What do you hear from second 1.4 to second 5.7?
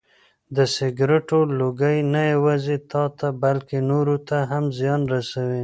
لوګی نه یوازې تاته بلکې نورو ته هم زیان رسوي.